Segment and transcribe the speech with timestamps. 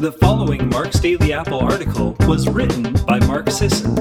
[0.00, 3.98] The following Mark's Daily Apple article was written by Mark Sisson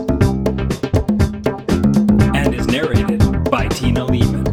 [2.34, 3.20] and is narrated
[3.52, 4.46] by Tina Leaman.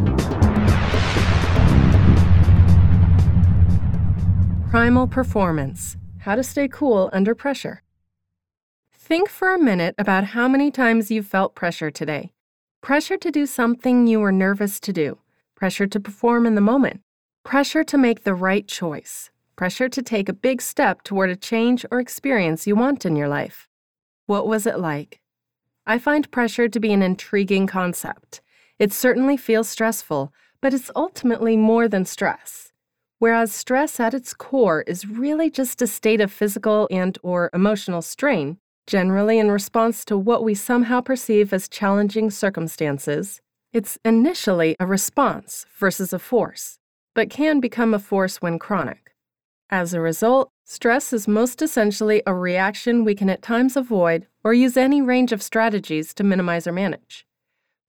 [4.69, 7.81] Primal Performance How to Stay Cool Under Pressure.
[8.91, 12.33] Think for a minute about how many times you've felt pressure today.
[12.81, 15.19] Pressure to do something you were nervous to do,
[15.55, 16.99] pressure to perform in the moment,
[17.45, 21.85] pressure to make the right choice, pressure to take a big step toward a change
[21.91, 23.67] or experience you want in your life.
[24.27, 25.19] What was it like?
[25.85, 28.41] I find pressure to be an intriguing concept.
[28.79, 30.31] It certainly feels stressful,
[30.61, 32.71] but it's ultimately more than stress.
[33.19, 38.03] Whereas stress at its core is really just a state of physical and or emotional
[38.03, 43.41] strain, generally in response to what we somehow perceive as challenging circumstances,
[43.73, 46.79] it's initially a response versus a force,
[47.15, 49.06] but can become a force when chronic.
[49.69, 54.53] As a result, stress is most essentially a reaction we can at times avoid or
[54.53, 57.27] use any range of strategies to minimize or manage.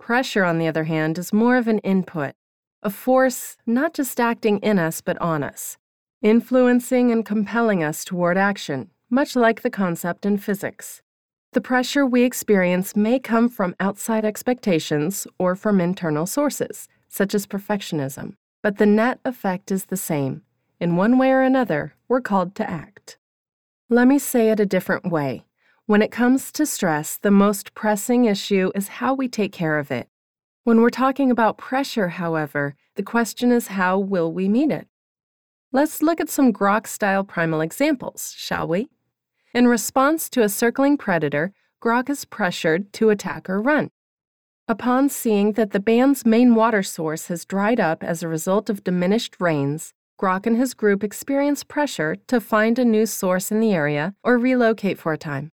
[0.00, 2.34] Pressure, on the other hand, is more of an input,
[2.82, 5.76] a force not just acting in us but on us,
[6.20, 11.00] influencing and compelling us toward action, much like the concept in physics.
[11.52, 17.46] The pressure we experience may come from outside expectations or from internal sources, such as
[17.46, 18.34] perfectionism,
[18.64, 20.42] but the net effect is the same
[20.80, 23.18] in one way or another, we're called to act.
[23.88, 25.44] Let me say it a different way.
[25.86, 29.90] When it comes to stress, the most pressing issue is how we take care of
[29.90, 30.08] it.
[30.64, 34.86] When we're talking about pressure, however, the question is how will we meet it?
[35.72, 38.88] Let's look at some Grok style primal examples, shall we?
[39.54, 43.90] In response to a circling predator, Grok is pressured to attack or run.
[44.68, 48.84] Upon seeing that the band's main water source has dried up as a result of
[48.84, 53.72] diminished rains, Grok and his group experience pressure to find a new source in the
[53.72, 55.52] area or relocate for a time.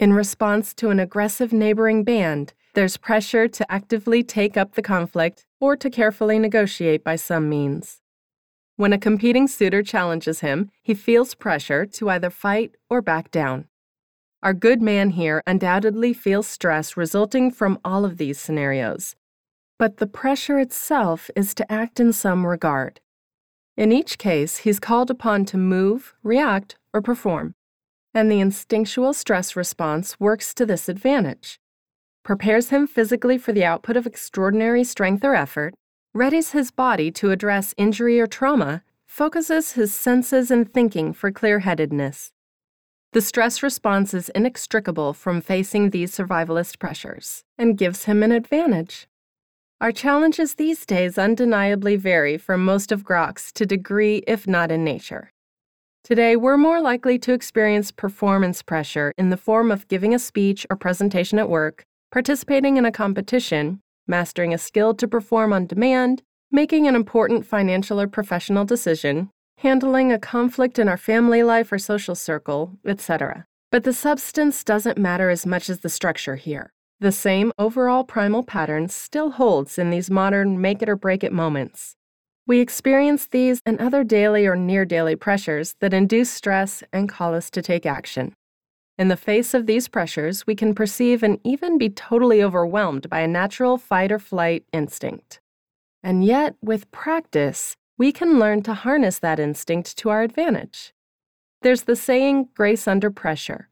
[0.00, 5.46] In response to an aggressive neighboring band, there's pressure to actively take up the conflict
[5.60, 8.02] or to carefully negotiate by some means.
[8.76, 13.68] When a competing suitor challenges him, he feels pressure to either fight or back down.
[14.42, 19.16] Our good man here undoubtedly feels stress resulting from all of these scenarios.
[19.78, 23.00] But the pressure itself is to act in some regard.
[23.76, 27.54] In each case, he's called upon to move, react, or perform,
[28.14, 31.60] and the instinctual stress response works to this advantage.
[32.22, 35.74] Prepares him physically for the output of extraordinary strength or effort,
[36.16, 41.60] readies his body to address injury or trauma, focuses his senses and thinking for clear
[41.60, 42.32] headedness.
[43.12, 49.06] The stress response is inextricable from facing these survivalist pressures and gives him an advantage.
[49.78, 54.84] Our challenges these days undeniably vary from most of Grok's to degree, if not in
[54.84, 55.30] nature.
[56.02, 60.66] Today, we're more likely to experience performance pressure in the form of giving a speech
[60.70, 66.22] or presentation at work, participating in a competition, mastering a skill to perform on demand,
[66.50, 71.78] making an important financial or professional decision, handling a conflict in our family life or
[71.78, 73.44] social circle, etc.
[73.70, 76.72] But the substance doesn't matter as much as the structure here.
[76.98, 81.32] The same overall primal pattern still holds in these modern make it or break it
[81.32, 81.94] moments.
[82.46, 87.34] We experience these and other daily or near daily pressures that induce stress and call
[87.34, 88.32] us to take action.
[88.98, 93.20] In the face of these pressures, we can perceive and even be totally overwhelmed by
[93.20, 95.40] a natural fight or flight instinct.
[96.02, 100.94] And yet, with practice, we can learn to harness that instinct to our advantage.
[101.60, 103.68] There's the saying, grace under pressure.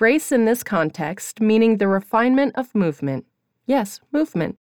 [0.00, 3.26] Grace in this context, meaning the refinement of movement.
[3.66, 4.56] Yes, movement.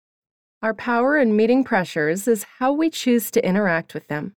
[0.62, 4.36] Our power in meeting pressures is how we choose to interact with them.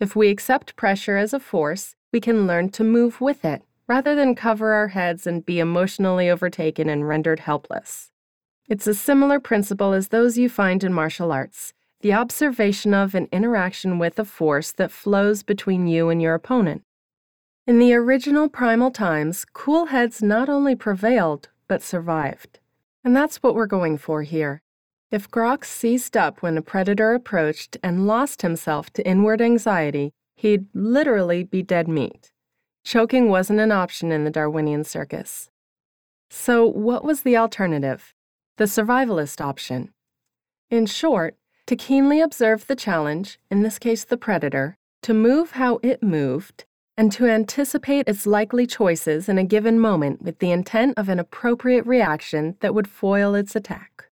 [0.00, 4.14] If we accept pressure as a force, we can learn to move with it rather
[4.14, 8.10] than cover our heads and be emotionally overtaken and rendered helpless.
[8.70, 13.28] It's a similar principle as those you find in martial arts the observation of and
[13.32, 16.84] interaction with a force that flows between you and your opponent.
[17.68, 22.60] In the original primal times, cool heads not only prevailed, but survived.
[23.04, 24.62] And that's what we're going for here.
[25.10, 30.64] If Grok seized up when a predator approached and lost himself to inward anxiety, he'd
[30.72, 32.32] literally be dead meat.
[32.84, 35.50] Choking wasn't an option in the Darwinian circus.
[36.30, 38.14] So, what was the alternative?
[38.56, 39.92] The survivalist option.
[40.70, 41.36] In short,
[41.66, 46.64] to keenly observe the challenge, in this case the predator, to move how it moved,
[46.98, 51.20] and to anticipate its likely choices in a given moment with the intent of an
[51.20, 54.10] appropriate reaction that would foil its attack.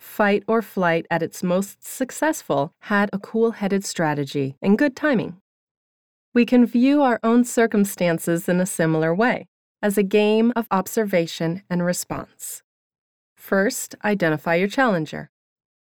[0.00, 5.36] Fight or flight at its most successful had a cool headed strategy and good timing.
[6.34, 9.46] we can view our own circumstances in a similar way,
[9.80, 12.62] as a game of observation and response.
[13.36, 15.30] First, identify your challenger.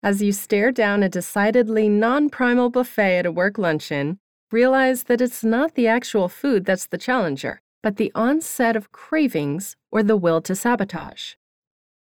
[0.04, 4.19] As you stare down a decidedly non primal buffet at a work luncheon,
[4.53, 9.75] realize that it's not the actual food that's the challenger, but the onset of cravings
[9.91, 11.33] or the will to sabotage.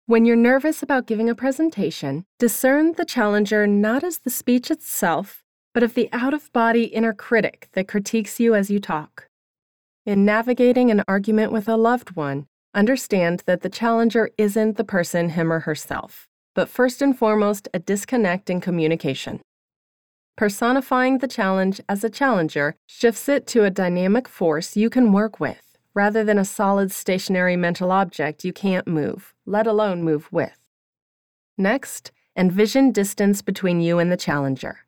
[0.05, 5.43] When you're nervous about giving a presentation, discern the challenger not as the speech itself,
[5.73, 9.27] but of the out of body inner critic that critiques you as you talk.
[10.05, 15.31] In navigating an argument with a loved one, understand that the challenger isn't the person,
[15.31, 19.41] him or herself, but first and foremost, a disconnect in communication.
[20.37, 25.39] Personifying the challenge as a challenger shifts it to a dynamic force you can work
[25.39, 30.59] with, rather than a solid stationary mental object you can't move, let alone move with.
[31.57, 34.81] Next, envision distance between you and the challenger.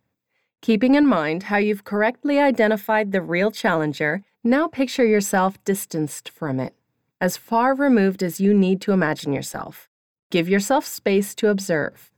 [0.62, 6.60] Keeping in mind how you've correctly identified the real challenger now picture yourself distanced from
[6.60, 6.76] it,
[7.20, 9.90] as far removed as you need to imagine yourself.
[10.30, 12.09] Give yourself space to observe.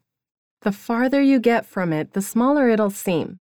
[0.62, 3.40] The farther you get from it, the smaller it'll seem.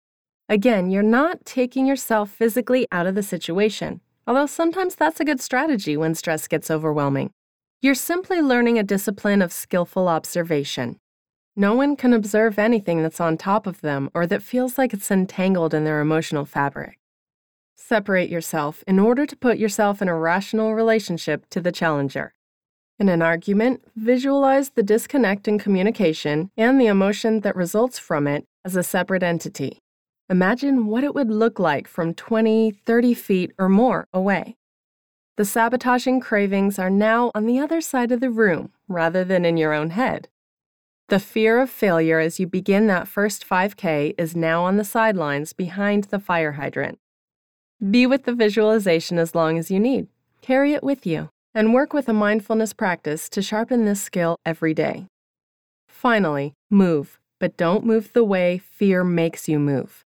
[0.49, 5.41] Again, you're not taking yourself physically out of the situation, although sometimes that's a good
[5.41, 7.31] strategy when stress gets overwhelming.
[7.83, 10.97] You're simply learning a discipline of skillful observation.
[11.55, 15.11] No one can observe anything that's on top of them or that feels like it's
[15.11, 16.99] entangled in their emotional fabric.
[17.75, 22.33] Separate yourself in order to put yourself in a rational relationship to the challenger.
[23.01, 28.45] In an argument, visualize the disconnect in communication and the emotion that results from it
[28.63, 29.79] as a separate entity.
[30.29, 34.55] Imagine what it would look like from 20, 30 feet or more away.
[35.39, 39.57] The sabotaging cravings are now on the other side of the room rather than in
[39.57, 40.29] your own head.
[41.09, 45.55] The fear of failure as you begin that first 5K is now on the sidelines
[45.55, 46.99] behind the fire hydrant.
[47.91, 50.09] Be with the visualization as long as you need.
[50.43, 54.75] Carry it with you and work with a mindfulness practice to sharpen this skill every
[54.75, 55.07] day.
[55.89, 60.05] Finally, move, but don't move the way fear makes you move.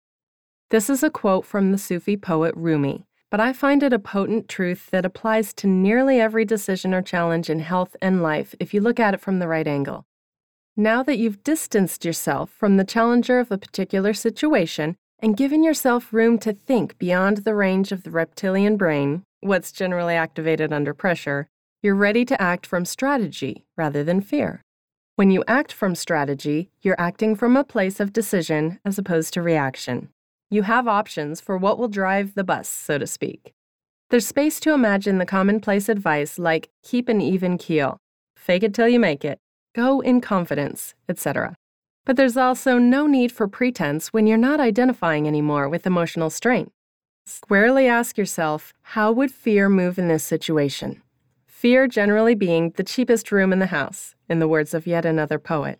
[0.69, 4.47] This is a quote from the Sufi poet Rumi, but I find it a potent
[4.47, 8.81] truth that applies to nearly every decision or challenge in health and life if you
[8.81, 10.05] look at it from the right angle.
[10.75, 16.13] Now that you've distanced yourself from the challenger of a particular situation, and given yourself
[16.13, 21.47] room to think beyond the range of the reptilian brain, what's generally activated under pressure,
[21.81, 24.63] you're ready to act from strategy rather than fear.
[25.15, 29.41] When you act from strategy, you're acting from a place of decision as opposed to
[29.41, 30.09] reaction.
[30.49, 33.53] You have options for what will drive the bus, so to speak.
[34.09, 37.97] There's space to imagine the commonplace advice like keep an even keel,
[38.35, 39.37] fake it till you make it,
[39.75, 41.55] go in confidence, etc.
[42.05, 46.71] But there's also no need for pretense when you're not identifying anymore with emotional strain.
[47.29, 51.03] Squarely ask yourself how would fear move in this situation?
[51.45, 55.37] Fear generally being the cheapest room in the house, in the words of yet another
[55.37, 55.79] poet.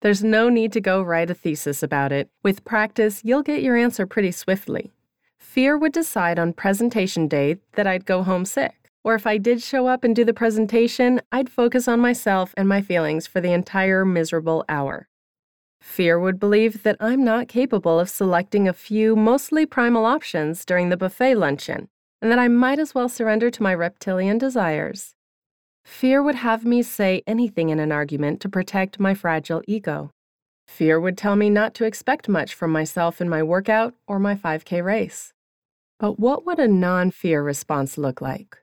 [0.00, 2.30] There's no need to go write a thesis about it.
[2.44, 4.92] With practice, you'll get your answer pretty swiftly.
[5.38, 8.88] Fear would decide on presentation day that I'd go home sick.
[9.02, 12.68] Or if I did show up and do the presentation, I'd focus on myself and
[12.68, 15.08] my feelings for the entire miserable hour.
[15.80, 20.88] Fear would believe that I'm not capable of selecting a few mostly primal options during
[20.88, 21.88] the buffet luncheon,
[22.20, 25.14] and that I might as well surrender to my reptilian desires.
[25.84, 30.10] Fear would have me say anything in an argument to protect my fragile ego.
[30.68, 34.34] Fear would tell me not to expect much from myself in my workout or my
[34.34, 35.32] 5K race.
[35.98, 38.58] But what would a non fear response look like?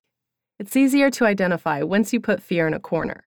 [0.58, 3.27] It's easier to identify once you put fear in a corner.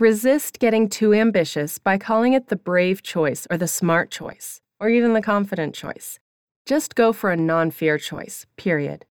[0.00, 4.88] Resist getting too ambitious by calling it the brave choice or the smart choice, or
[4.88, 6.18] even the confident choice.
[6.66, 9.06] Just go for a non fear choice, period.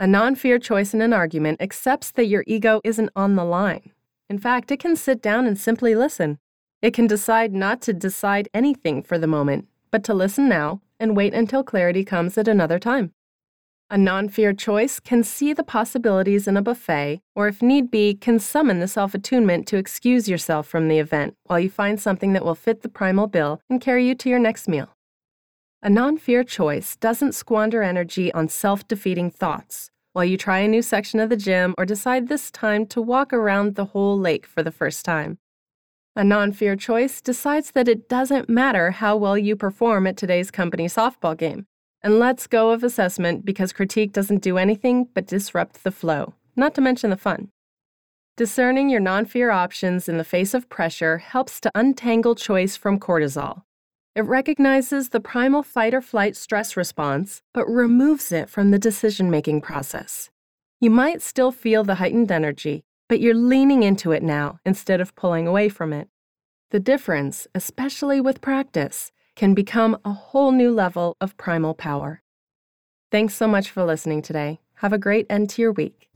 [0.00, 3.92] A non fear choice in an argument accepts that your ego isn't on the line.
[4.28, 6.40] In fact, it can sit down and simply listen.
[6.82, 11.16] It can decide not to decide anything for the moment, but to listen now and
[11.16, 13.12] wait until clarity comes at another time.
[13.92, 18.14] A non fear choice can see the possibilities in a buffet, or if need be,
[18.14, 22.32] can summon the self attunement to excuse yourself from the event while you find something
[22.32, 24.90] that will fit the primal bill and carry you to your next meal.
[25.82, 30.68] A non fear choice doesn't squander energy on self defeating thoughts while you try a
[30.68, 34.46] new section of the gym or decide this time to walk around the whole lake
[34.46, 35.38] for the first time.
[36.14, 40.52] A non fear choice decides that it doesn't matter how well you perform at today's
[40.52, 41.66] company softball game
[42.02, 46.74] and let's go of assessment because critique doesn't do anything but disrupt the flow, not
[46.74, 47.50] to mention the fun.
[48.36, 52.98] Discerning your non fear options in the face of pressure helps to untangle choice from
[52.98, 53.62] cortisol.
[54.16, 59.30] It recognizes the primal fight or flight stress response, but removes it from the decision
[59.30, 60.30] making process.
[60.80, 65.14] You might still feel the heightened energy, but you're leaning into it now instead of
[65.14, 66.08] pulling away from it.
[66.70, 72.20] The difference, especially with practice, can become a whole new level of primal power.
[73.10, 74.60] Thanks so much for listening today.
[74.74, 76.10] Have a great end to your week.